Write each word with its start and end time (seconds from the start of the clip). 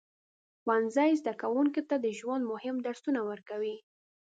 ښوونځی 0.61 1.11
زده 1.21 1.33
کوونکو 1.41 1.81
ته 1.89 1.95
د 1.99 2.07
ژوند 2.19 2.43
مهم 2.53 2.75
درسونه 2.87 3.19
ورکوي. 3.29 3.75